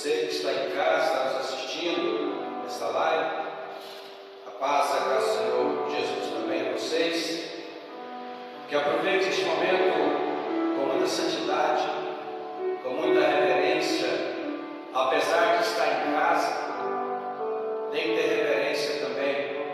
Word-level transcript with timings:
Você 0.00 0.12
que 0.12 0.34
está 0.34 0.50
em 0.50 0.70
casa, 0.70 1.04
está 1.04 1.24
nos 1.24 1.36
assistindo 1.40 2.64
esta 2.66 2.86
live, 2.86 3.34
a 4.46 4.50
paz 4.58 4.94
e 4.94 4.96
a 4.96 5.04
graça 5.04 5.26
do 5.26 5.36
Senhor 5.36 5.90
Jesus 5.90 6.32
também 6.32 6.68
a 6.70 6.72
vocês. 6.72 7.50
Que 8.66 8.76
aproveite 8.76 9.28
este 9.28 9.44
momento 9.44 10.74
com 10.74 10.86
muita 10.86 11.06
santidade, 11.06 11.82
com 12.82 12.88
muita 12.88 13.26
reverência, 13.26 14.08
apesar 14.94 15.58
de 15.58 15.64
estar 15.64 15.86
em 15.86 16.14
casa, 16.14 16.56
tem 17.92 18.02
que 18.02 18.22
ter 18.22 18.26
reverência 18.26 19.06
também 19.06 19.66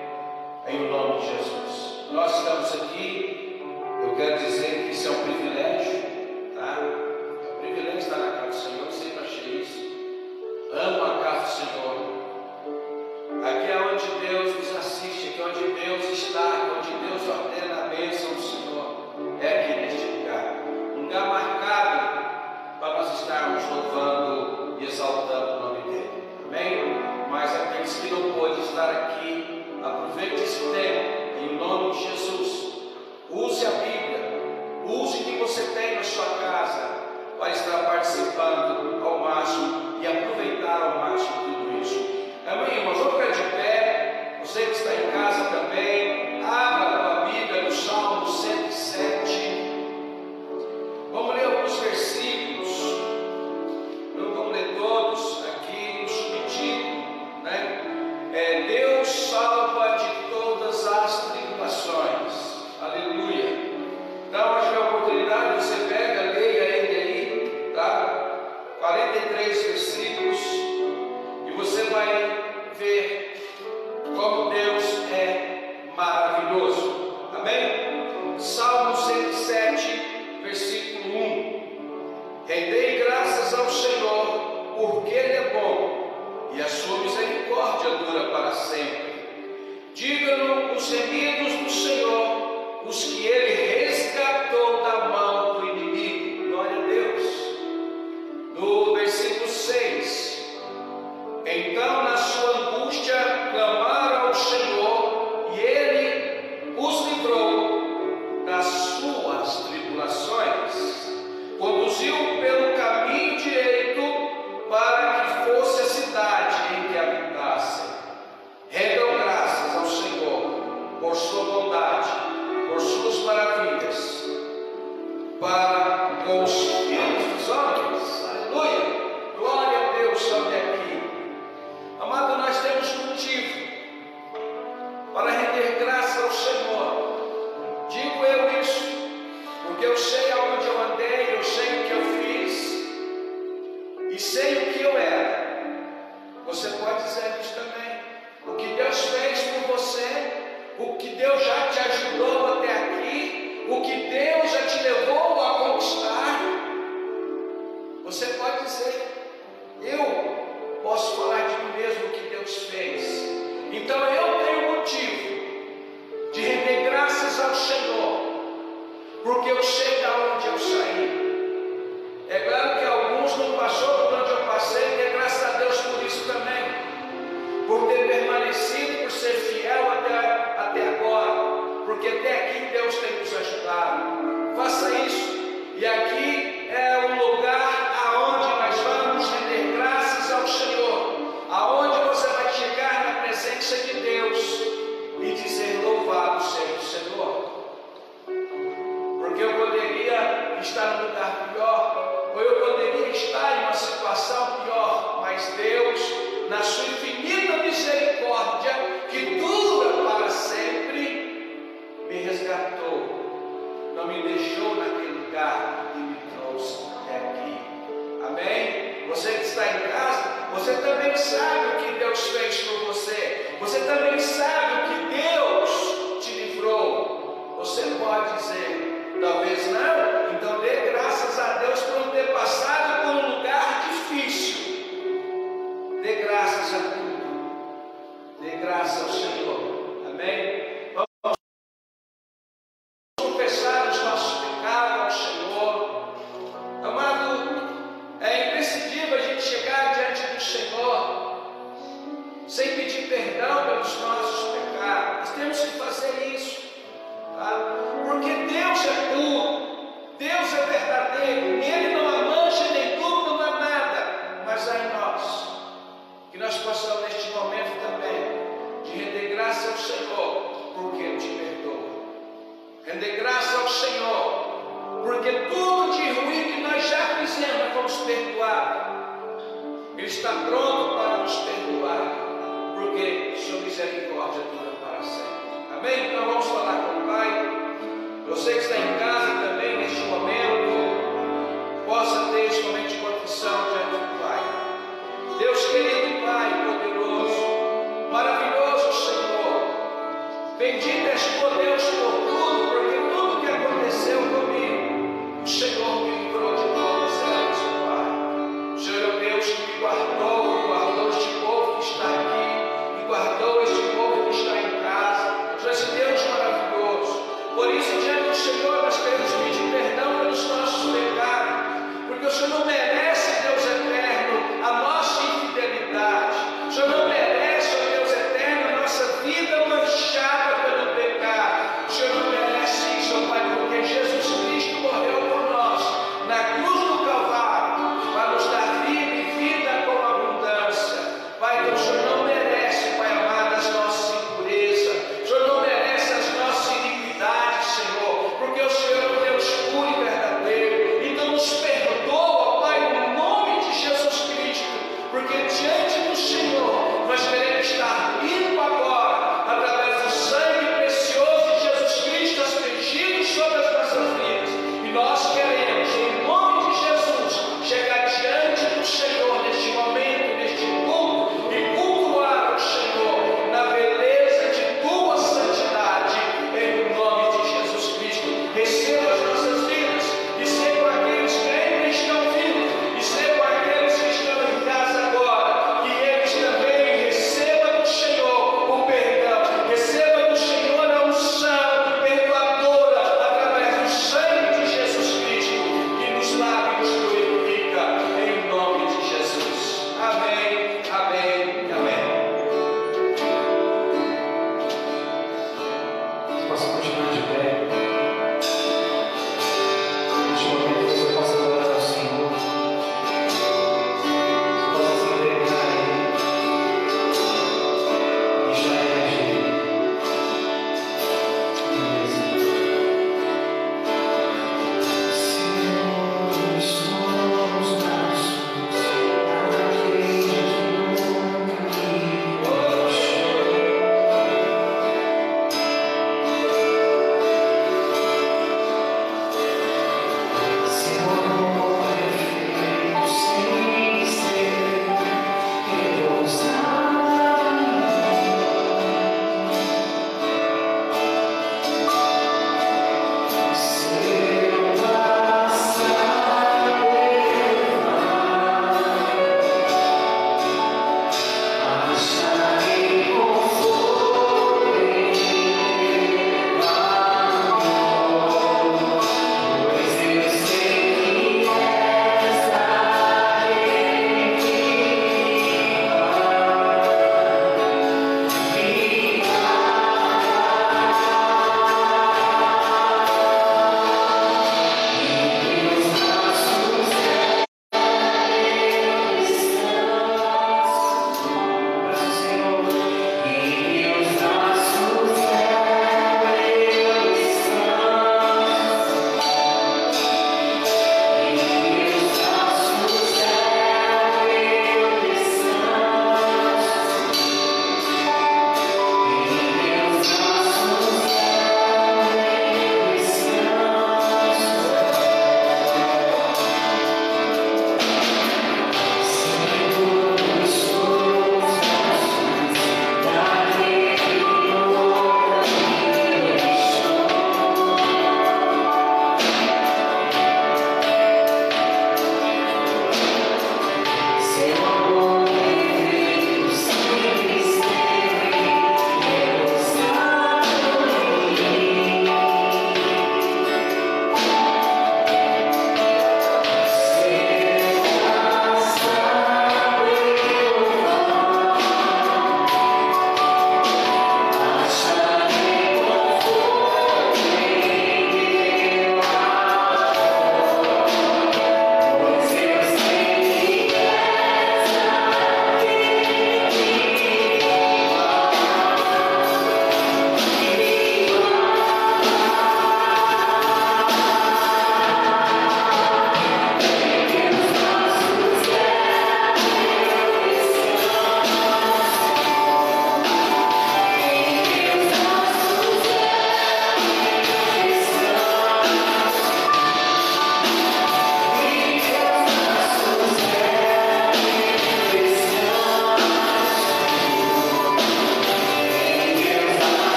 em 0.66 0.90
nome 0.90 1.20
de 1.20 1.36
Jesus. 1.36 2.10
Nós 2.10 2.36
estamos 2.36 2.74
aqui, 2.82 3.62
eu 4.02 4.16
quero 4.16 4.38
dizer 4.38 4.86
que 4.86 4.90
isso 4.90 5.06
é 5.06 5.10
um 5.12 5.22
privilégio 5.22 5.45
onde 15.46 15.80
Deus 15.80 16.04
está. 16.12 16.65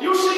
Mas 0.00 0.02
eu 0.02 0.33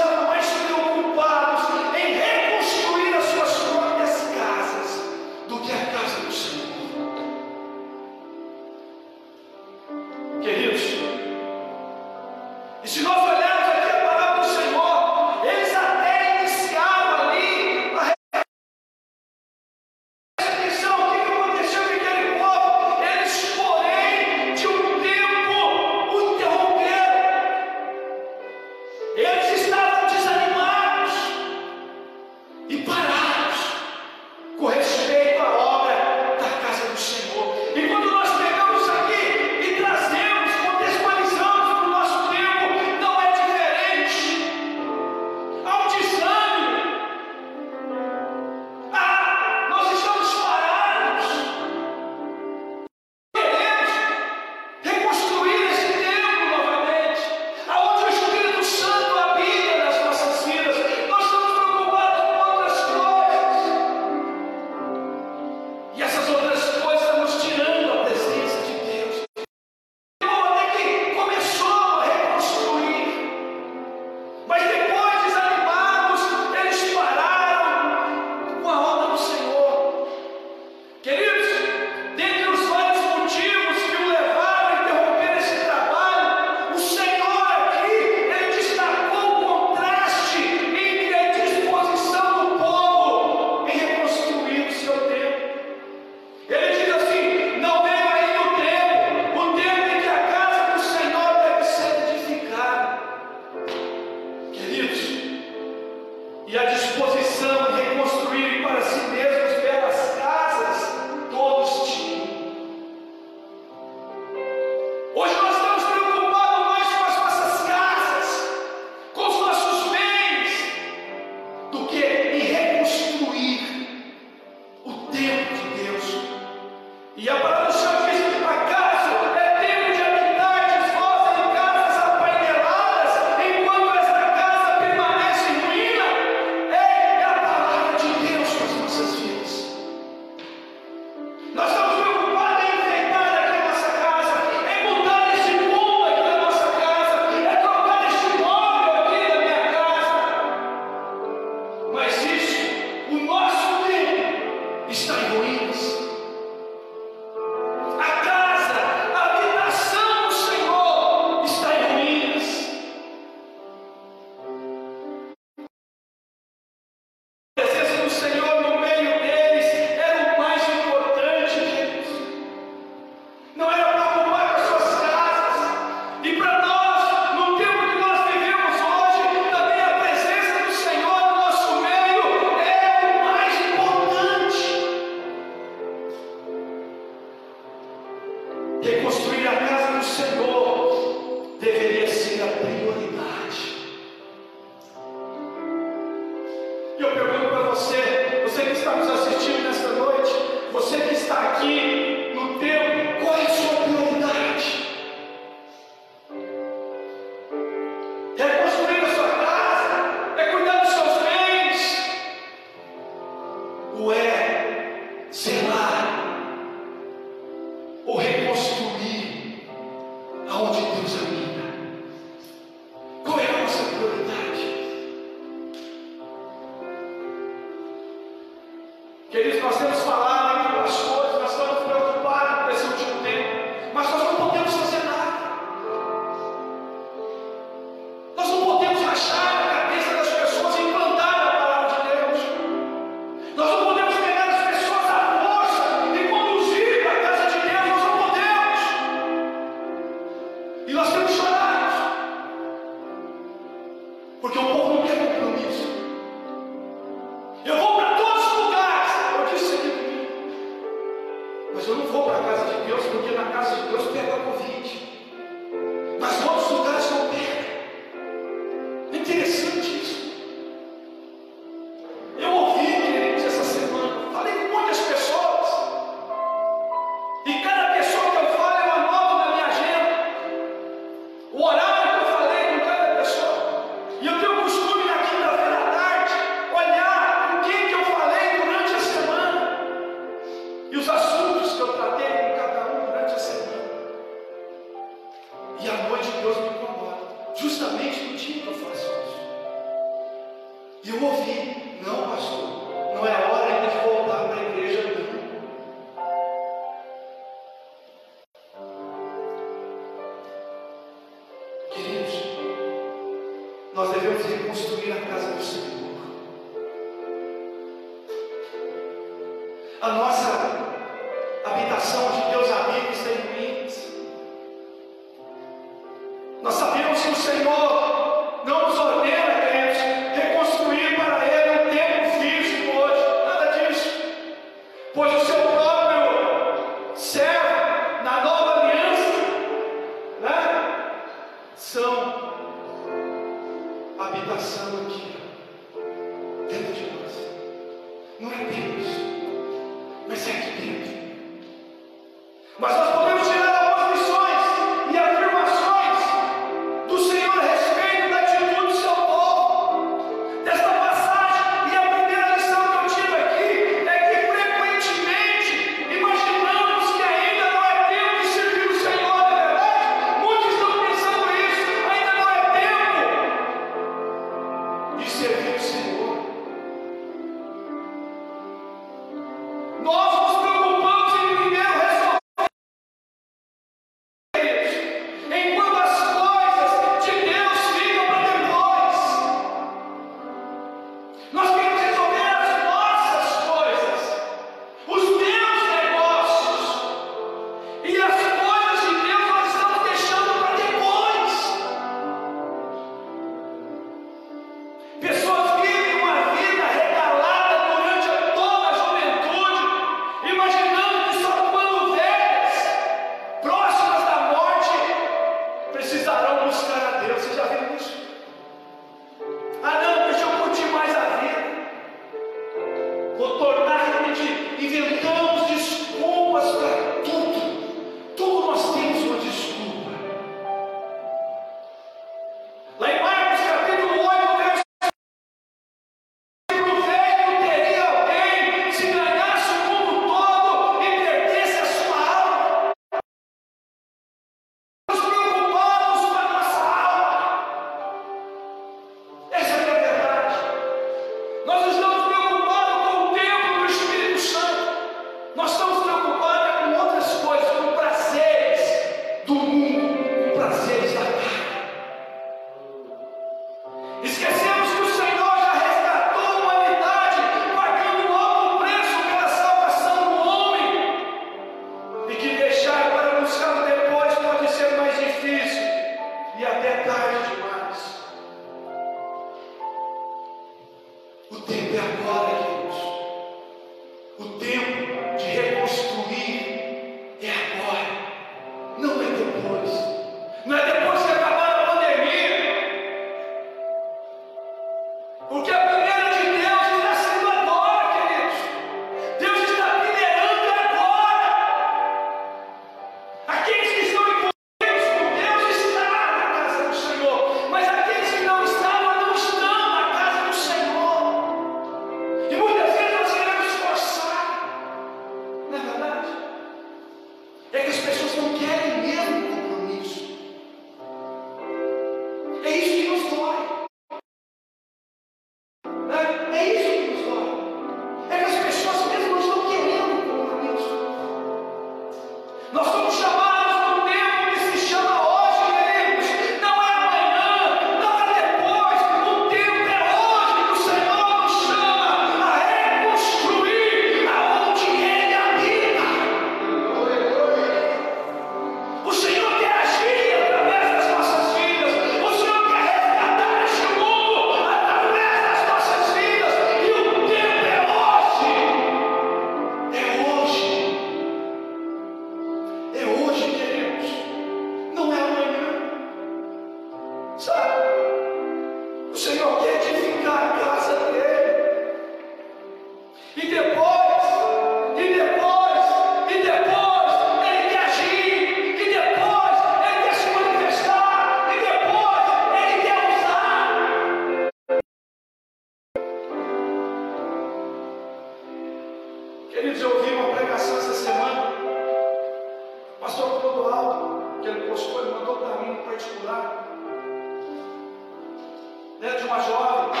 né, 599.00 599.14
de 599.16 599.24
uma 599.24 599.40
jovem 599.40 600.00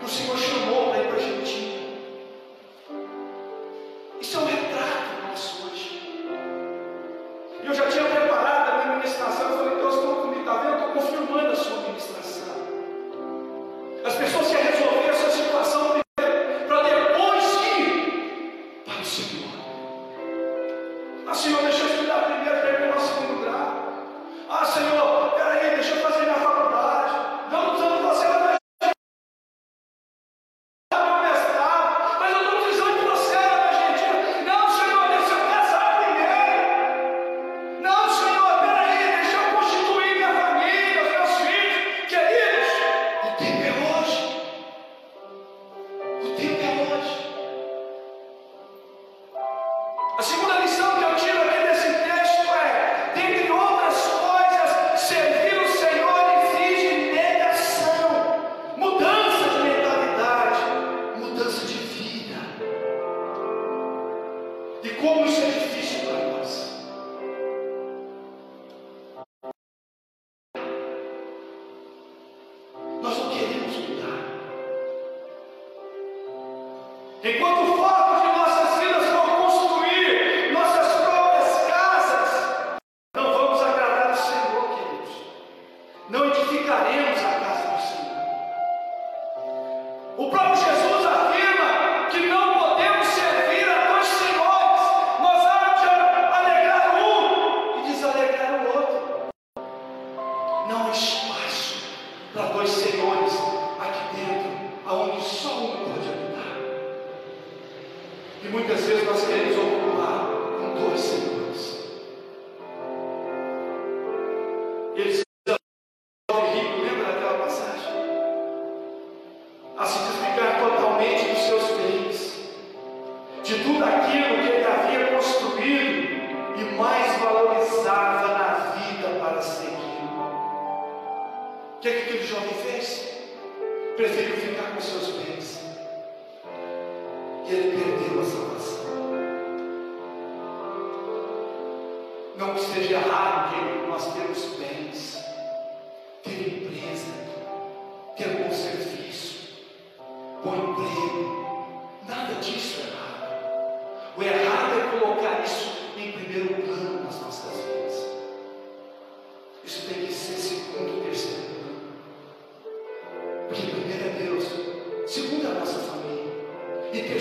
que 0.00 0.06
o 0.06 0.08
Senhor 0.08 0.36
chamou 0.38 0.91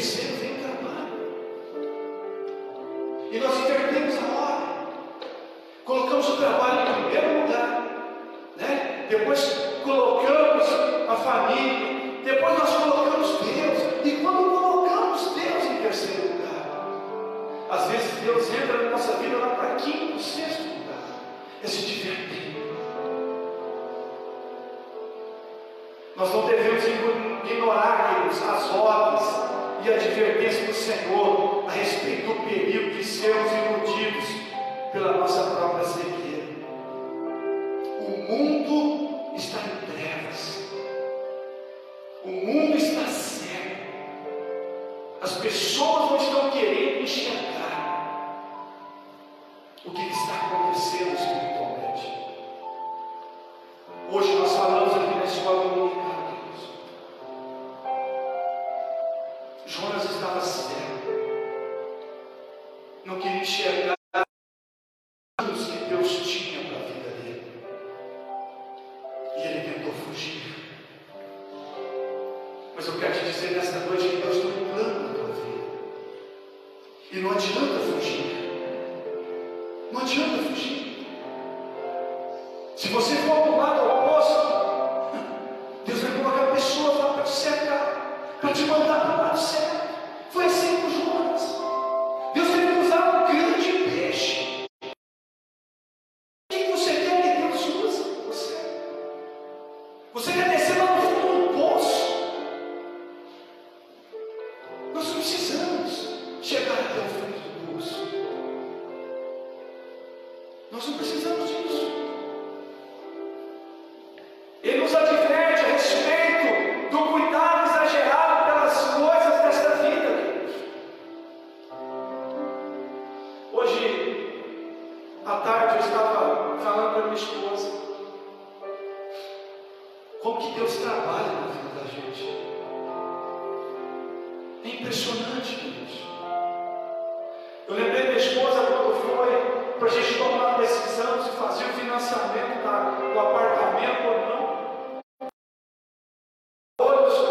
e 0.01 0.40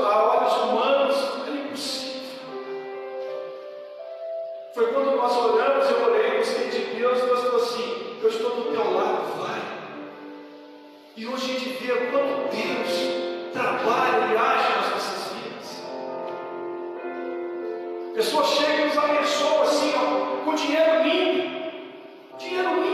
a 0.05 0.37
olhos 0.37 0.53
humanos 0.57 1.17
era 1.47 1.57
impossível. 1.57 2.21
Foi 4.75 4.93
quando 4.93 5.17
nós 5.17 5.37
olhamos 5.37 5.91
eu 5.91 6.05
orei, 6.05 6.39
busquei 6.39 6.69
de 6.69 6.79
Deus, 6.97 7.21
Deus 7.21 7.41
falou 7.41 7.57
assim: 7.63 8.19
Eu 8.23 8.29
estou 8.29 8.51
do 8.51 8.73
teu 8.73 8.95
lado, 8.95 9.23
vai. 9.39 9.61
E 11.17 11.27
hoje 11.27 11.57
a 11.57 11.59
gente 11.59 11.85
vê 11.85 11.95
quanto 12.11 12.49
Deus 12.51 13.53
trabalha 13.53 14.33
e 14.33 14.37
age 14.37 14.77
nas 14.77 14.91
nossas 14.91 15.33
vidas. 15.33 15.83
Pessoas 18.15 18.47
chegam 18.49 18.81
e 18.81 18.85
nos 18.87 18.99
abençoam 18.99 19.63
assim, 19.63 19.93
ó, 19.97 20.45
com 20.45 20.55
dinheiro 20.55 21.03
limpo. 21.03 21.71
Dinheiro 22.39 22.75
limpo. 22.75 22.90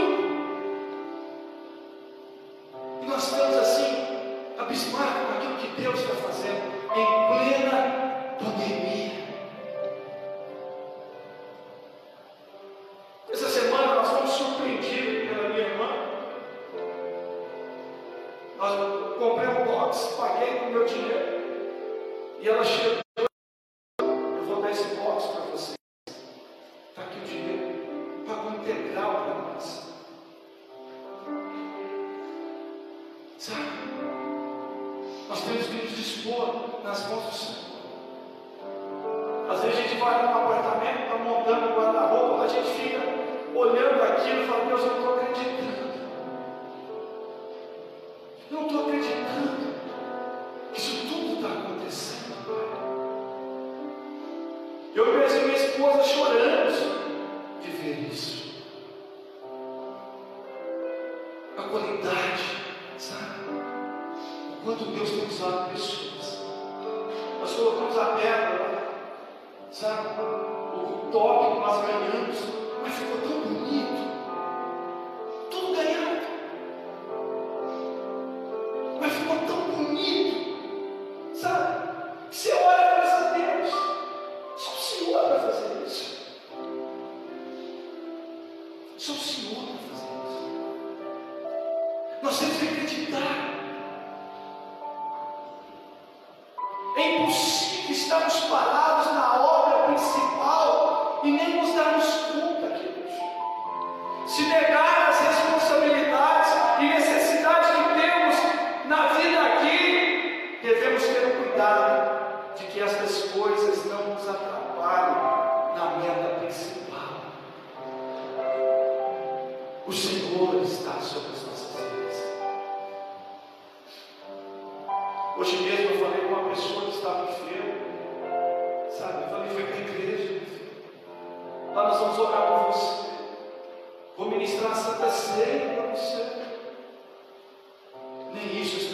Isus 138.55 138.86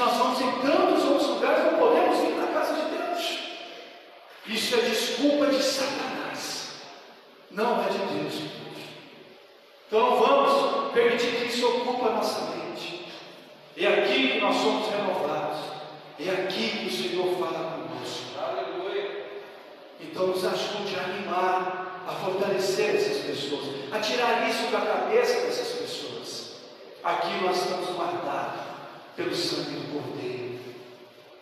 nós 0.00 0.16
vamos 0.16 0.40
em 0.40 0.50
tantos 0.62 1.04
outros 1.04 1.28
lugares, 1.28 1.72
não 1.72 1.78
podemos 1.78 2.18
ir 2.20 2.34
na 2.34 2.46
casa 2.46 2.72
de 2.72 2.96
Deus. 2.96 3.38
Isso 4.46 4.74
é 4.74 4.78
desculpa 4.78 5.46
de 5.46 5.62
Satanás, 5.62 6.70
não 7.50 7.84
é 7.84 7.88
de 7.90 7.98
Deus, 7.98 8.50
Então 9.86 10.16
vamos 10.16 10.92
permitir 10.92 11.36
que 11.36 11.44
isso 11.48 11.66
ocupe 11.68 12.08
a 12.08 12.12
nossa 12.12 12.56
mente. 12.56 13.12
É 13.76 13.86
aqui 13.86 14.28
que 14.32 14.40
nós 14.40 14.56
somos 14.56 14.88
renovados. 14.88 15.58
É 16.18 16.30
aqui 16.30 16.78
que 16.78 16.86
o 16.86 16.90
Senhor 16.90 17.38
fala 17.38 17.76
conosco. 17.76 18.38
Aleluia. 18.38 19.26
Então 20.00 20.28
nos 20.28 20.44
ajude 20.44 20.96
a 20.96 21.04
animar, 21.04 22.04
a 22.08 22.12
fortalecer 22.12 22.96
essas 22.96 23.18
pessoas, 23.18 23.92
a 23.92 23.98
tirar 23.98 24.48
isso 24.48 24.70
da 24.70 24.80
cabeça 24.80 25.40
dessas 25.40 25.68
pessoas. 25.78 26.52
Aqui 27.02 27.44
nós 27.44 27.56
estamos 27.58 27.90
guardados 27.90 28.69
pelo 29.20 29.34
sangue 29.34 29.80
do 29.80 29.92
Cordeiro. 29.92 30.58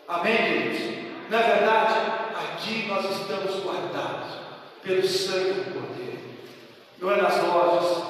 Amém, 0.09 0.37
queridos? 0.37 1.31
Na 1.31 1.39
verdade, 1.39 1.95
aqui 2.35 2.87
nós 2.89 3.05
estamos 3.05 3.63
guardados 3.63 4.39
pelo 4.83 5.07
sangue 5.07 5.53
do 5.53 5.75
Cordeiro. 5.75 6.19
Não 7.01 7.13
é 7.13 7.23
nas 7.23 7.41
lojas, 7.41 8.03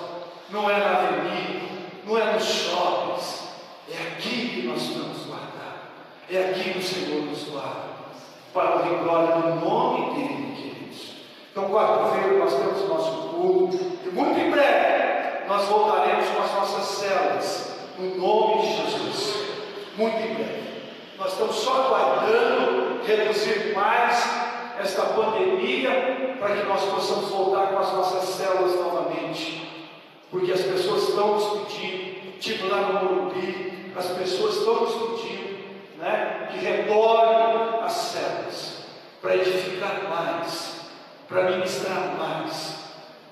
não 0.48 0.70
é 0.70 0.78
na 0.78 0.98
avenida, 0.98 1.66
não 2.06 2.18
é 2.18 2.32
nos 2.32 2.44
shoppings. 2.44 3.48
É 3.90 4.12
aqui 4.12 4.48
que 4.48 4.66
nós 4.66 4.80
estamos 4.80 5.26
guardados. 5.26 5.90
É 6.30 6.50
aqui 6.50 6.72
que 6.72 6.78
o 6.78 6.82
Senhor 6.82 7.22
nos 7.24 7.42
guarda. 7.44 7.98
Para 8.54 8.76
o 8.76 9.04
glória 9.04 9.36
do 9.36 9.60
nome 9.60 10.14
dele, 10.14 10.56
queridos. 10.56 11.12
Então, 11.52 11.68
quarta-feira 11.68 12.38
nós 12.38 12.54
temos 12.54 12.80
o 12.82 12.88
nosso 12.88 13.28
culto. 13.28 13.76
E 14.06 14.08
muito 14.08 14.40
em 14.40 14.50
breve 14.50 15.46
nós 15.46 15.66
voltaremos 15.66 16.26
com 16.28 16.42
as 16.42 16.54
nossas 16.54 16.84
celas. 16.84 17.78
No 17.98 18.16
nome 18.16 18.62
de 18.62 18.76
Jesus. 18.76 19.47
Muito 19.98 20.16
em 20.16 20.34
breve. 20.34 20.62
Nós 21.18 21.32
estamos 21.32 21.56
só 21.56 21.72
aguardando 21.72 23.02
reduzir 23.04 23.74
mais 23.74 24.14
esta 24.78 25.02
pandemia 25.06 26.36
para 26.38 26.54
que 26.54 26.66
nós 26.66 26.84
possamos 26.84 27.28
voltar 27.30 27.72
com 27.72 27.80
as 27.80 27.92
nossas 27.92 28.28
células 28.36 28.76
novamente. 28.76 29.68
Porque 30.30 30.52
as 30.52 30.60
pessoas 30.60 31.08
estão 31.08 31.34
nos 31.34 31.66
pedindo, 31.66 32.38
tipo 32.38 32.68
lá 32.68 32.82
no 32.82 32.92
Morumbi, 32.92 33.92
as 33.96 34.06
pessoas 34.06 34.58
estão 34.58 34.82
nos 34.82 34.94
pedindo 34.94 35.58
né, 35.98 36.48
que 36.52 36.58
retornem 36.58 37.80
as 37.82 37.92
células 37.92 38.84
para 39.20 39.34
edificar 39.34 40.08
mais, 40.08 40.82
para 41.28 41.50
ministrar 41.50 42.14
mais. 42.16 42.76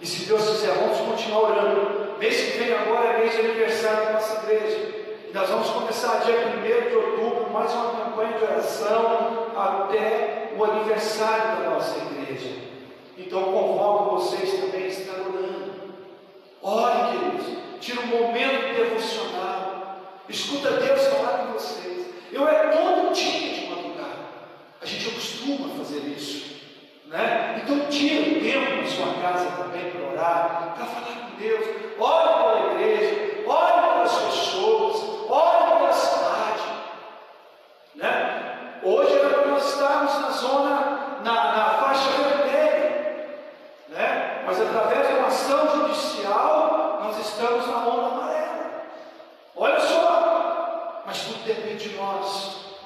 E 0.00 0.06
se 0.06 0.24
Deus 0.24 0.42
quiser, 0.48 0.74
vamos 0.74 0.98
continuar 0.98 1.42
orando. 1.42 2.18
Mês 2.18 2.40
que 2.40 2.58
vem 2.58 2.74
agora 2.74 3.10
é 3.10 3.18
mês 3.18 3.34
de 3.34 3.38
aniversário 3.38 4.06
da 4.06 4.12
nossa 4.14 4.42
igreja. 4.42 5.05
Nós 5.36 5.50
vamos 5.50 5.68
começar 5.68 6.24
dia 6.24 6.46
1 6.46 6.88
de 6.88 6.96
outubro, 6.96 7.50
mais 7.52 7.70
uma 7.70 7.90
campanha 7.90 8.38
de 8.38 8.44
oração 8.44 9.48
até 9.54 10.54
o 10.56 10.64
aniversário 10.64 11.62
da 11.62 11.70
nossa 11.72 11.98
igreja. 11.98 12.56
Então 13.18 13.42
convoco 13.42 14.16
vocês 14.16 14.58
também 14.58 14.84
a 14.84 14.86
estar 14.86 15.12
orando. 15.12 15.74
Ore, 16.62 17.18
queridos. 17.18 17.46
Tira 17.82 18.00
um 18.00 18.06
momento 18.06 18.76
devocional. 18.76 19.98
Escuta 20.26 20.70
Deus 20.70 21.06
falar 21.06 21.38
com 21.40 21.52
vocês. 21.52 22.06
Eu 22.32 22.48
é 22.48 22.68
todo 22.68 23.12
dia 23.12 23.52
de 23.52 23.66
madrugada. 23.66 24.16
A 24.80 24.86
gente 24.86 25.10
costuma 25.10 25.68
fazer 25.76 25.98
isso. 25.98 26.62
Né? 27.08 27.60
Então 27.62 27.90
tira 27.90 28.22
um 28.22 28.40
tempo 28.40 28.80
na 28.80 28.86
sua 28.86 29.12
casa 29.20 29.50
também 29.62 29.90
para 29.90 30.10
orar, 30.12 30.72
para 30.78 30.86
falar 30.86 31.28
com 31.28 31.36
Deus. 31.36 31.66
Ore 31.98 32.42
pela 32.42 32.72
igreja, 32.72 33.42
ore 33.46 33.72
pelas 33.82 34.18
pessoas, 34.18 34.85
Hoje 38.88 39.18
era 39.18 39.30
para 39.30 39.46
nós 39.46 39.68
estarmos 39.68 40.12
na 40.20 40.30
zona, 40.30 41.18
na, 41.24 41.56
na 41.56 41.64
faixa 41.80 42.08
vermelha. 42.08 43.34
Né? 43.88 44.44
Mas 44.46 44.60
através 44.60 45.08
de 45.08 45.14
uma 45.14 45.26
ação 45.26 45.68
judicial, 45.76 47.00
nós 47.02 47.18
estamos 47.18 47.66
na 47.66 47.84
onda 47.84 48.06
amarela. 48.14 48.84
Olha 49.56 49.80
só, 49.80 51.02
mas 51.04 51.18
tudo 51.18 51.44
depende 51.44 51.88
de 51.88 51.96
nós. 51.96 52.76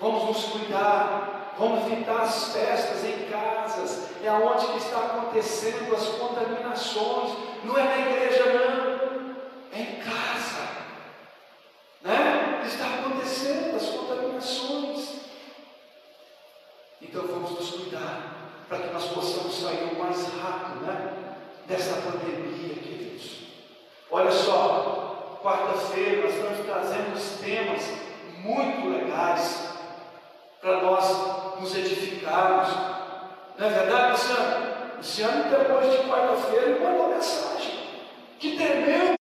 Vamos 0.00 0.24
nos 0.24 0.44
cuidar, 0.46 1.54
vamos 1.56 1.86
evitar 1.86 2.22
as 2.22 2.52
festas 2.52 3.04
em 3.04 3.28
casas, 3.30 4.08
é 4.24 4.28
aonde 4.28 4.66
que 4.66 4.78
está 4.78 4.98
acontecendo 4.98 5.94
as 5.94 6.08
contaminações, 6.18 7.30
não 7.62 7.78
é 7.78 7.84
na 7.84 7.98
igreja 7.98 8.44
não, 8.54 9.36
é 9.72 9.80
em 9.80 10.00
casa, 10.00 10.68
né? 12.02 12.60
Está 12.66 12.86
acontecendo 12.86 13.76
as 13.76 13.86
contaminações. 13.88 15.23
Então 17.08 17.26
vamos 17.26 17.52
nos 17.52 17.70
cuidar 17.70 18.34
para 18.68 18.78
que 18.78 18.92
nós 18.92 19.04
possamos 19.04 19.54
sair 19.54 19.92
o 19.92 19.98
mais 19.98 20.26
rápido, 20.40 20.86
né? 20.86 21.12
Dessa 21.66 22.00
pandemia, 22.02 22.74
queridos. 22.74 23.40
Olha 24.10 24.30
só, 24.30 25.38
quarta-feira 25.42 26.22
nós 26.22 26.34
estamos 26.34 26.66
trazendo 26.66 27.40
temas 27.42 27.82
muito 28.42 28.88
legais 28.88 29.74
para 30.60 30.82
nós 30.82 31.60
nos 31.60 31.76
edificarmos. 31.76 32.68
Não 33.58 33.66
é 33.66 33.70
verdade, 33.70 34.12
Luciano? 34.12 34.74
Luciano, 34.96 35.50
depois 35.50 35.92
de 35.92 36.08
quarta-feira, 36.08 36.80
mandou 36.80 37.08
mensagem. 37.08 37.74
Que 38.38 38.56
tremendo! 38.56 39.23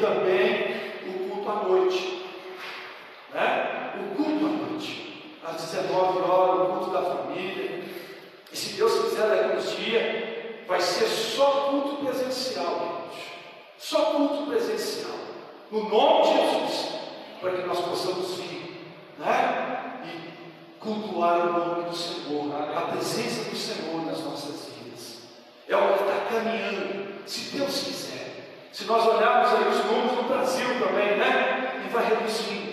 Também 0.00 0.80
o 1.06 1.28
culto 1.30 1.50
à 1.50 1.54
noite. 1.64 2.26
Né? 3.32 3.92
O 3.96 4.16
culto 4.16 4.46
à 4.46 4.48
noite, 4.48 5.38
às 5.44 5.62
19 5.62 6.18
horas, 6.20 6.60
o 6.60 6.72
culto 6.72 6.90
da 6.90 7.02
família. 7.02 7.84
E 8.52 8.56
se 8.56 8.76
Deus 8.76 8.92
quiser, 9.04 9.28
daqui 9.28 9.56
uns 9.56 9.76
dias, 9.76 10.66
vai 10.66 10.80
ser 10.80 11.06
só 11.06 11.68
culto 11.70 12.04
presencial, 12.04 13.08
gente. 13.10 13.32
Só 13.78 14.12
culto 14.12 14.46
presencial. 14.46 15.18
No 15.70 15.88
nome 15.88 16.22
de 16.22 16.34
Jesus, 16.34 16.88
para 17.40 17.52
que 17.52 17.66
nós 17.66 17.80
possamos 17.80 18.34
vir, 18.38 18.86
né? 19.18 20.02
E 20.04 20.78
cultuar 20.80 21.46
o 21.46 21.52
nome 21.52 21.90
do 21.90 21.96
Senhor, 21.96 22.52
a 22.76 22.80
presença 22.92 23.48
do 23.48 23.56
Senhor 23.56 24.04
nas 24.04 24.20
nossas 24.24 24.68
vidas. 24.74 25.18
É 25.68 25.76
o 25.76 25.94
que 25.94 26.02
está 26.02 26.26
caminhando, 26.28 27.28
se 27.28 27.56
Deus 27.56 27.82
quiser. 27.84 28.39
Se 28.72 28.84
nós 28.84 29.06
olharmos 29.06 29.52
aí 29.52 29.68
os 29.68 29.84
números 29.84 30.16
no 30.16 30.22
Brasil 30.24 30.66
também, 30.78 31.16
né? 31.16 31.82
E 31.84 31.88
vai 31.92 32.04
reduzindo, 32.06 32.72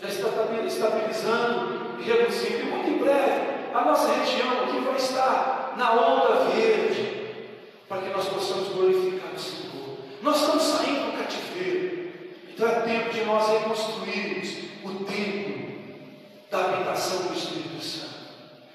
já 0.00 0.08
está 0.08 0.28
estabilizando 0.66 2.00
e 2.00 2.02
reduzindo. 2.02 2.60
E 2.60 2.64
muito 2.64 2.90
em 2.90 2.98
breve, 2.98 3.54
a 3.74 3.84
nossa 3.84 4.12
região 4.12 4.64
aqui 4.64 4.78
vai 4.80 4.96
estar 4.96 5.74
na 5.76 5.92
onda 5.92 6.44
verde, 6.50 7.34
para 7.88 8.02
que 8.02 8.08
nós 8.10 8.28
possamos 8.28 8.68
glorificar 8.68 9.32
o 9.34 9.38
Senhor. 9.38 9.98
Nós 10.22 10.40
estamos 10.40 10.62
saindo 10.62 11.10
do 11.10 11.18
cativeiro, 11.18 12.12
então 12.48 12.68
é 12.68 12.80
tempo 12.80 13.10
de 13.10 13.24
nós 13.24 13.48
reconstruirmos 13.48 14.48
o 14.84 15.04
templo 15.04 15.74
da 16.50 16.64
habitação 16.64 17.26
do 17.26 17.34
Espírito 17.34 17.84
Santo. 17.84 18.14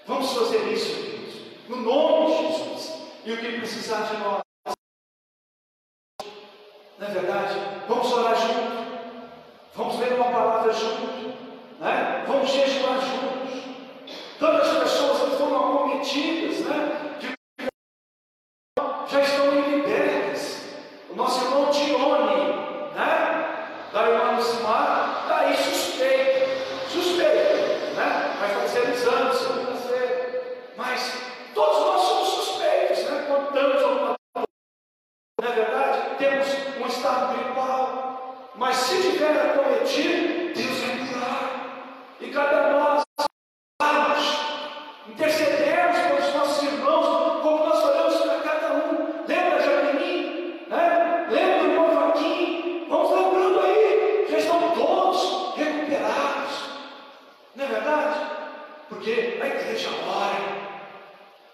Vamos 0.06 0.32
fazer 0.34 0.72
isso, 0.72 0.96
queridos, 0.96 1.36
no 1.68 1.78
nome 1.78 2.28
de 2.28 2.48
Jesus. 2.48 2.94
E 3.26 3.32
o 3.32 3.38
que 3.38 3.58
precisar 3.60 4.02
de 4.04 4.18
nós, 4.18 4.42
não 7.00 7.08
é 7.08 7.12
verdade? 7.12 7.56
Vamos 7.88 8.12
orar 8.12 8.36
junto, 8.36 8.84
vamos 9.74 10.00
ler 10.00 10.14
uma 10.14 10.32
palavra 10.32 10.74
junto, 10.74 11.30
né? 11.80 12.26
vamos 12.28 12.50
jejuar 12.52 13.00
juntos. 13.00 13.40
Tantas 14.38 14.78
pessoas 14.78 15.30
que 15.30 15.38
foram 15.38 15.58
acometidas, 15.58 16.60
né? 16.66 17.00
Já 19.10 19.22
estão 19.22 19.52
libertas. 19.52 20.66
O 21.10 21.16
nosso 21.16 21.44
irmão 21.46 21.72
Tione, 21.72 22.49
Porque 58.90 59.40
a 59.40 59.46
igreja 59.46 59.90
ora 60.08 60.60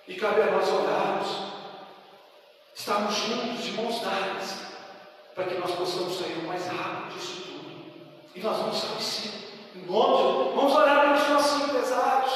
e 0.08 0.16
cabe 0.16 0.42
a 0.42 0.46
nós 0.52 0.72
orarmos 0.72 1.56
estarmos 2.74 3.16
juntos, 3.16 3.64
de 3.64 3.72
mãos 3.72 4.02
dadas, 4.02 4.58
para 5.34 5.46
que 5.46 5.56
nós 5.56 5.72
possamos 5.72 6.18
sair 6.18 6.38
o 6.44 6.48
mais 6.48 6.66
rápido 6.68 7.14
disso 7.14 7.42
tudo. 7.42 7.72
E 8.36 8.40
nós 8.42 8.58
vamos 8.58 8.78
sair 8.78 9.02
sim. 9.02 9.32
Em 9.76 9.86
nome 9.86 10.50
de 10.50 10.56
Vamos 10.56 10.76
orar 10.76 11.02
pelos 11.02 11.30
nossos 11.30 11.64
empresários, 11.64 12.34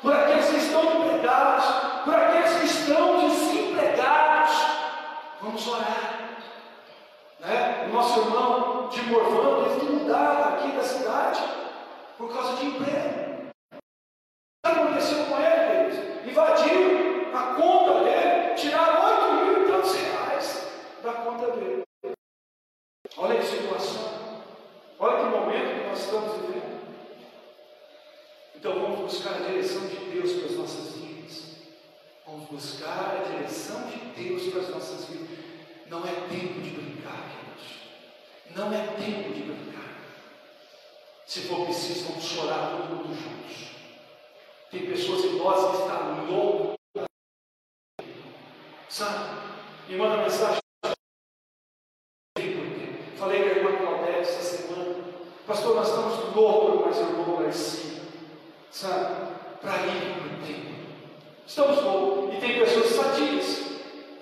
por 0.00 0.14
aqueles 0.14 0.46
que 0.46 0.56
estão 0.56 0.82
empregados, 0.82 1.64
por 2.04 2.14
aqueles 2.14 2.58
que 2.58 2.64
estão 2.64 3.28
desempregados. 3.28 4.52
Vamos 5.42 5.68
orar. 5.68 6.38
Né? 7.40 7.88
O 7.90 7.94
nosso 7.94 8.20
irmão 8.20 8.88
de 8.88 9.02
Morvão 9.02 9.64
teve 9.64 9.80
que 9.80 9.92
mudar 9.92 10.56
aqui 10.56 10.72
da 10.76 10.82
cidade. 10.82 11.42
Olha 23.16 23.38
que 23.38 23.46
situação. 23.46 24.12
Olha 24.98 25.18
que 25.18 25.36
momento 25.36 25.80
que 25.80 25.88
nós 25.88 25.98
estamos 25.98 26.36
vivendo. 26.36 26.82
Então 28.54 28.74
vamos 28.74 29.12
buscar 29.12 29.34
a 29.34 29.48
direção 29.48 29.86
de 29.86 29.96
Deus 29.96 30.32
para 30.32 30.46
as 30.46 30.56
nossas 30.56 30.96
vidas. 30.96 31.42
Vamos 32.26 32.48
buscar 32.48 33.16
a 33.16 33.30
direção 33.30 33.88
de 33.88 33.98
Deus 34.22 34.52
para 34.52 34.60
as 34.60 34.68
nossas 34.70 35.04
vidas. 35.06 35.38
Não 35.88 36.06
é 36.06 36.12
tempo 36.30 36.60
de 36.60 36.70
brincar, 36.70 37.28
queridos. 37.28 38.56
Não 38.56 38.72
é 38.72 38.86
tempo 38.86 39.34
de 39.34 39.42
brincar. 39.42 39.62
Se 41.26 41.40
for 41.42 41.64
preciso, 41.64 42.08
vamos 42.08 42.24
chorar 42.24 42.70
todo 42.70 42.94
mundo 42.94 43.14
juntos. 43.14 43.72
Tem 44.70 44.86
pessoas 44.86 45.24
idosas 45.24 45.76
que 45.76 45.82
estão 45.82 46.26
loucas. 46.30 46.76
Sabe? 48.88 49.36
E 49.88 49.96
manda 49.96 50.22
mensagem. 50.22 50.61
Pastor, 55.52 55.74
nós 55.76 55.88
estamos 55.88 56.34
loucos, 56.34 56.80
mas 56.86 56.98
irmão 56.98 57.42
Garcia. 57.42 58.00
Sabe? 58.70 59.32
Para 59.60 59.86
ir 59.86 60.14
para 60.14 60.38
o 60.38 60.46
tempo. 60.46 60.74
Estamos 61.46 61.82
loucos. 61.82 62.34
E 62.34 62.40
tem 62.40 62.58
pessoas 62.58 62.86
sadias. 62.86 63.60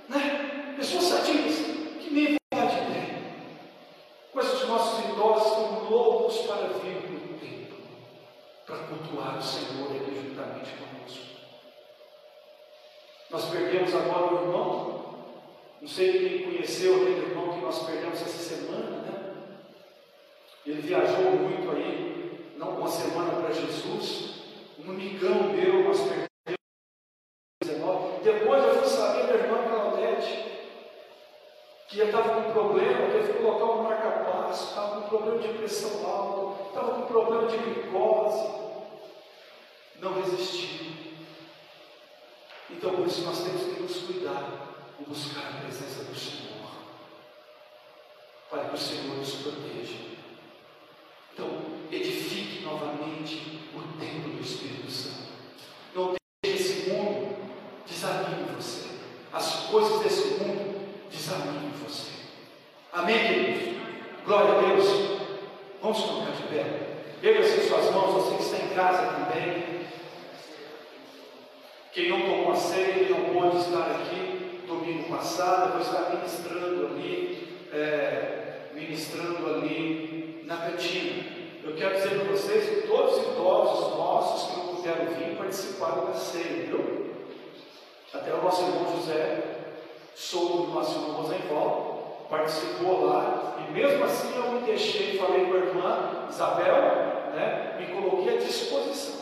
Né? 0.09 0.75
Pessoas 0.77 1.05
sadias 1.05 1.55
que 2.01 2.11
nem 2.11 2.37
vontade 2.53 2.93
têm. 2.93 3.33
Mas 4.35 4.55
os 4.55 4.69
nossos 4.69 5.05
idosos 5.05 5.47
estão 5.47 5.89
loucos 5.89 6.37
para 6.39 6.67
vir 6.67 7.01
para 7.01 7.15
o 7.15 7.39
tempo. 7.39 7.77
Para 8.67 8.79
cultuar 8.79 9.39
o 9.39 9.43
Senhor 9.43 9.87
aqui 9.87 10.13
juntamente 10.13 10.71
conosco. 10.73 11.27
Nós 13.31 13.45
perdemos 13.45 13.95
agora 13.95 14.35
o 14.35 14.43
irmão. 14.49 15.15
Não 15.81 15.89
sei 15.89 16.11
quem 16.11 16.51
conheceu 16.51 16.97
aquele 16.97 17.31
irmão 17.31 17.53
que 17.53 17.61
nós 17.61 17.85
perdemos 17.85 18.21
essa 18.21 18.57
semana, 18.57 19.03
né? 19.03 19.20
Ele 20.67 20.83
viajou 20.83 21.33
muito 21.33 21.71
aí, 21.71 22.55
não 22.57 22.77
uma 22.77 22.89
semana 22.89 23.41
para 23.41 23.53
Jesus. 23.53 24.43
Um 24.79 24.91
amigão 24.91 25.53
meu, 25.53 25.85
nós 25.85 26.01
perdemos. 26.01 26.31
Depois 28.23 28.65
eu 28.65 28.75
fui 28.75 28.89
saber 28.89 29.27
da 29.27 29.35
irmã 29.35 29.63
Claudete, 29.67 30.45
que 31.89 32.01
estava 32.01 32.43
com 32.43 32.53
problema, 32.53 33.11
teve 33.11 33.33
que 33.33 33.39
colocar 33.39 33.65
um 33.65 33.83
marca-passo, 33.83 34.69
estava 34.69 35.01
com 35.01 35.09
problema 35.09 35.39
de 35.39 35.49
pressão 35.49 36.07
alta, 36.07 36.69
estava 36.69 36.95
com 36.95 37.07
problema 37.07 37.49
de 37.49 37.57
glicose. 37.57 38.61
Não 40.01 40.21
resistiu. 40.21 40.91
Então 42.69 42.95
por 42.95 43.07
isso 43.07 43.23
nós 43.23 43.43
temos 43.43 43.63
que 43.63 43.81
nos 43.81 43.97
cuidar 44.03 44.69
e 45.01 45.05
buscar 45.05 45.49
a 45.49 45.61
presença 45.61 46.05
do 46.05 46.15
Senhor, 46.15 46.71
para 48.51 48.65
que 48.65 48.75
o 48.75 48.79
Senhor 48.79 49.17
nos 49.17 49.35
proteja. 49.37 50.11
Então, 51.33 51.49
edifique 51.91 52.63
novamente 52.65 53.61
o 53.75 53.81
templo 53.99 54.35
do 54.35 54.43
Espírito 54.43 54.91
Santo. 54.91 55.31
Não 55.95 56.15
deixe 56.45 56.63
esse 56.63 56.91
mundo 56.91 57.37
desanime 57.87 58.53
você. 58.57 58.89
As 59.33 59.67
coisas 59.71 60.01
desse 60.01 60.43
mundo 60.43 61.09
desanime 61.11 61.73
você. 61.83 62.11
Amém, 62.93 63.27
queridos? 63.27 63.81
Glória 64.25 64.53
a 64.53 64.75
Deus. 64.75 64.87
Vamos 65.81 66.01
colocar 66.01 66.33
de 66.33 66.43
pé. 66.43 67.03
Erga 67.23 67.41
assim 67.41 67.69
suas 67.69 67.91
mãos, 67.93 68.13
você 68.15 68.37
que 68.37 68.43
está 68.43 68.57
em 68.59 68.70
casa 68.81 69.13
também. 69.13 69.81
Quem 71.93 72.09
não 72.09 72.21
tomou 72.23 72.53
a 72.53 72.57
ceia, 72.57 72.95
quem 72.95 73.11
não 73.11 73.35
pôde 73.35 73.59
estar 73.59 73.91
aqui 73.91 74.63
domingo 74.67 75.15
passado, 75.15 75.73
vou 75.73 75.83
estar 75.83 76.15
ministrando 76.15 76.87
ali, 76.87 77.69
é, 77.73 78.71
ministrando 78.73 79.55
ali 79.55 80.43
na 80.47 80.57
cantina. 80.57 81.25
Eu 81.63 81.75
quero 81.75 81.95
dizer 81.95 82.21
para 82.21 82.33
vocês 82.33 82.69
que 82.69 82.89
todos 82.89 83.19
os 83.19 83.33
idosos 83.33 83.97
nossos 83.99 84.51
que 84.51 84.57
não 84.59 84.75
puderam 84.77 85.07
vir 85.07 85.37
participaram 85.37 86.07
da 86.07 86.15
ceia, 86.15 86.67
viu? 86.67 87.11
Até 88.15 88.33
o 88.33 88.43
nosso 88.43 88.63
irmão 88.63 88.97
José, 88.97 89.43
sou 90.15 90.67
do 90.67 90.73
nosso 90.73 90.99
irmão 90.99 91.23
Rosenval, 91.23 92.27
participou 92.31 93.05
lá, 93.05 93.57
e 93.59 93.73
mesmo 93.73 94.05
assim 94.05 94.35
eu 94.37 94.53
me 94.53 94.61
deixei, 94.61 95.19
falei 95.19 95.47
com 95.47 95.55
a 95.55 95.57
irmã 95.59 96.27
Isabel, 96.31 97.20
né, 97.35 97.77
me 97.79 97.87
coloquei 97.95 98.37
à 98.37 98.41
disposição. 98.41 99.21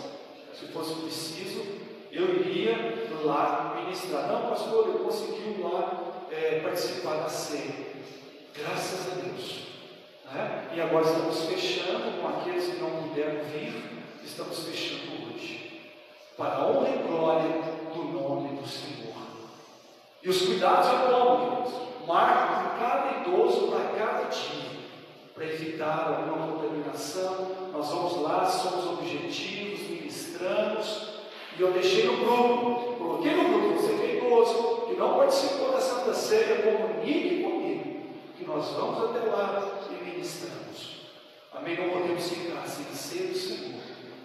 Se 0.54 0.66
fosse 0.68 0.94
preciso, 0.94 1.64
eu 2.10 2.34
iria 2.40 3.08
lá 3.22 3.76
ministrar. 3.84 4.28
Não, 4.28 4.50
pastor, 4.50 4.88
eu 4.88 4.98
consegui 5.04 5.60
lá 5.62 6.26
é, 6.30 6.60
participar 6.60 7.18
da 7.18 7.28
ceia. 7.28 7.88
Graças 8.54 9.12
a 9.12 9.14
Deus. 9.16 9.68
Né? 10.32 10.68
E 10.74 10.80
agora 10.80 11.06
estamos 11.06 11.44
fechando 11.44 12.20
com 12.20 12.28
aqueles 12.28 12.66
que 12.66 12.80
não 12.80 12.90
puderam 13.02 13.44
vir, 13.44 14.04
estamos 14.24 14.58
fechando 14.64 15.34
hoje. 15.34 15.80
Para 16.36 16.56
a 16.56 16.66
honra 16.66 16.88
e 16.90 17.08
glória 17.08 17.62
do 17.94 18.04
nome 18.04 18.60
do 18.60 18.66
Senhor. 18.66 19.14
E 20.22 20.28
os 20.28 20.42
cuidados 20.42 20.88
é 20.88 21.10
como, 21.10 21.44
irmãos? 21.44 21.88
Marco 22.06 22.58
cada 22.78 23.20
idoso 23.20 23.68
para 23.68 23.98
cada 23.98 24.24
dia, 24.24 24.77
para 25.38 25.46
evitar 25.46 26.26
alguma 26.26 26.52
contaminação. 26.52 27.70
Nós 27.72 27.88
vamos 27.88 28.22
lá, 28.22 28.44
somos 28.44 28.98
objetivos, 28.98 29.88
ministramos. 29.88 31.20
E 31.56 31.62
eu 31.62 31.72
deixei 31.72 32.06
no 32.06 32.16
grupo, 32.16 32.96
coloquei 32.96 33.34
no 33.34 33.44
grupo, 33.44 33.80
você 33.80 33.94
que 33.94 34.02
é 34.02 34.16
idoso, 34.16 34.86
que 34.88 34.94
não 34.94 35.16
participou 35.16 35.70
da 35.70 35.80
Santa 35.80 36.12
Ceia, 36.12 36.62
comunique 36.62 37.42
comigo, 37.42 38.06
que 38.36 38.44
nós 38.44 38.68
vamos 38.72 39.10
até 39.10 39.28
lá 39.28 39.80
e 39.88 40.04
ministramos. 40.04 41.06
Amém? 41.52 41.76
Não 41.76 41.90
podemos 41.90 42.28
ficar 42.28 42.66
sem 42.66 42.84
ser 42.86 43.30
o 43.30 43.36
Senhor, 43.36 43.80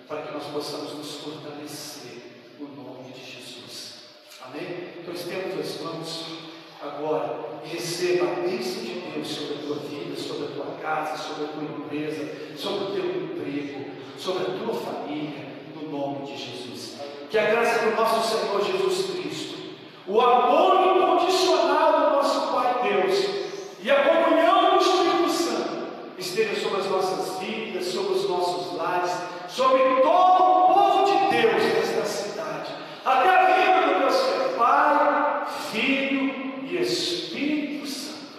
para 0.08 0.24
que 0.24 0.34
nós 0.34 0.46
possamos 0.46 0.94
nos 0.94 1.16
fortalecer 1.18 2.24
no 2.60 2.68
nome 2.70 3.12
de 3.12 3.24
Jesus. 3.24 4.06
Amém? 4.46 4.94
Então 5.00 5.14
estemos 5.14 5.60
as 5.60 5.82
mãos 5.82 6.43
agora 6.84 7.40
receba 7.64 8.26
a 8.26 8.36
bênção 8.36 8.84
de 8.84 8.94
Deus 8.94 9.28
sobre 9.28 9.56
a 9.56 9.66
tua 9.66 9.76
vida, 9.78 10.16
sobre 10.16 10.46
a 10.46 10.56
tua 10.56 10.76
casa, 10.82 11.18
sobre 11.18 11.46
a 11.46 11.48
tua 11.48 11.64
empresa, 11.64 12.30
sobre 12.58 12.84
o 12.84 12.92
teu 12.92 13.06
emprego, 13.06 13.86
sobre 14.18 14.44
a 14.44 14.58
tua 14.58 14.74
família, 14.74 15.48
no 15.76 15.90
nome 15.90 16.26
de 16.26 16.38
Jesus. 16.38 16.98
Que 17.30 17.38
a 17.38 17.46
graça 17.46 17.86
do 17.86 17.96
nosso 17.96 18.38
Senhor 18.38 18.64
Jesus 18.64 19.12
Cristo, 19.12 19.58
o 20.08 20.20
amor 20.20 20.98
incondicional 20.98 21.92
do 21.94 22.16
nosso 22.16 22.54
Pai 22.54 22.84
Deus 22.84 23.26
e 23.82 23.90
a 23.90 24.04
comunhão 24.04 24.76
do 24.76 24.82
Espírito 24.82 25.30
Santo 25.30 25.88
esteja 26.18 26.62
sobre 26.62 26.82
as 26.82 26.90
nossas 26.90 27.40
vidas, 27.40 27.86
sobre 27.86 28.14
os 28.14 28.30
nossos 28.30 28.78
lares, 28.78 29.12
sobre 29.48 29.82
todo 30.02 30.44
o 30.44 30.74
povo 30.74 31.06
de 31.06 31.42
Deus 31.42 31.64
nesta 31.64 32.06
cidade, 32.06 32.72
até 33.06 33.30
a 33.30 33.46
vida 33.46 33.94
do 33.94 34.00
teu 34.00 34.12
Senhor, 34.12 34.50
Pai, 34.58 35.48
Filho 35.72 36.34
e 36.64 36.78
Espírito 36.82 37.88
Santo. 37.88 38.38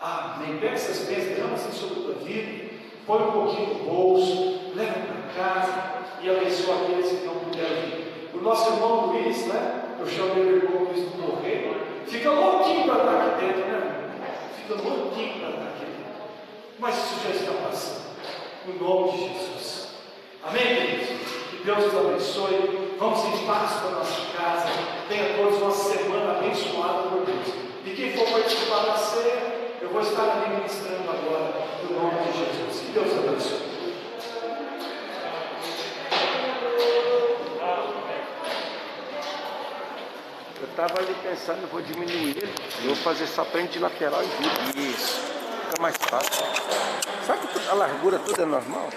Amém. 0.00 0.60
Pega 0.74 0.86
essas 0.86 1.06
bênçãos, 1.06 1.36
derrama 1.36 1.54
assim 1.54 1.72
sobre 1.72 2.00
a 2.00 2.02
tua 2.02 2.14
vida, 2.14 2.70
põe 3.06 3.22
um 3.22 3.30
pouquinho 3.30 3.74
no 3.74 3.84
bolso, 3.84 4.60
leva 4.74 4.92
para 4.92 5.44
casa 5.44 5.72
e 6.20 6.28
abençoa 6.28 6.74
aqueles 6.82 7.10
que 7.10 7.26
não 7.26 7.34
puderam 7.36 7.76
vir. 7.82 8.30
O 8.34 8.38
nosso 8.38 8.72
irmão 8.72 9.06
Luiz, 9.06 9.46
né? 9.46 9.82
Eu 10.00 10.06
chamo 10.06 10.32
ele 10.36 10.56
irmão 10.56 10.82
Luiz 10.82 11.04
do 11.04 11.22
Correio, 11.22 11.76
fica 12.08 12.28
louquinho 12.28 12.84
para 12.86 12.96
estar 12.96 13.26
aqui 13.26 13.44
dentro, 13.44 13.60
né? 13.70 14.10
Fica 14.56 14.74
louquinho 14.74 15.38
para 15.38 15.48
estar 15.50 15.62
aqui 15.62 15.84
dentro. 15.84 16.12
Mas 16.80 16.96
isso 16.96 17.20
já 17.22 17.30
está 17.30 17.52
passando. 17.68 18.04
No 18.66 18.84
nome 18.84 19.12
de 19.12 19.18
Jesus. 19.18 19.88
Amém, 20.42 20.62
queridos? 20.62 21.08
Que 21.50 21.64
Deus 21.64 21.84
nos 21.84 21.96
abençoe. 21.96 22.96
Vamos 22.98 23.24
em 23.24 23.46
paz 23.46 23.74
para 23.74 23.90
nossa 23.90 24.20
casa. 24.36 24.68
Tenha 25.08 25.36
todos 25.36 25.62
uma 25.62 25.70
semana 25.70 26.38
abençoada 26.38 27.10
por 27.10 27.24
Deus. 27.24 27.46
E 27.86 27.90
quem 27.90 28.12
for 28.12 28.26
participar 28.28 28.86
da 28.86 28.96
ceia, 28.96 29.63
vou 29.94 30.02
estar 30.02 30.28
ali 30.28 30.56
ministrando 30.56 31.08
agora, 31.08 31.54
no 31.84 32.02
nome 32.02 32.32
de 32.32 32.38
Jesus. 32.38 32.80
Que 32.80 32.92
Deus 32.92 33.16
abençoe. 33.16 33.74
Eu 40.60 40.68
estava 40.68 40.98
ali 40.98 41.14
pensando, 41.22 41.62
eu 41.62 41.68
vou 41.68 41.80
diminuir 41.80 42.36
ele, 42.36 42.54
eu 42.80 42.86
vou 42.86 42.96
fazer 42.96 43.28
só 43.28 43.44
prende 43.44 43.74
de 43.74 43.78
lateral 43.78 44.20
e 44.20 44.26
vira. 44.26 44.88
Isso. 44.90 45.20
Fica 45.66 45.80
mais 45.80 45.96
fácil. 45.96 46.44
Sabe 47.24 47.46
que 47.46 47.68
a 47.68 47.74
largura 47.74 48.18
toda 48.18 48.42
é 48.42 48.46
normal? 48.46 48.88